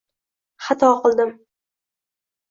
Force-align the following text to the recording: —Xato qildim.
—Xato 0.67 0.89
qildim. 1.03 1.33